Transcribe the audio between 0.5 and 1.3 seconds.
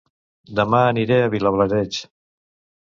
Dema aniré a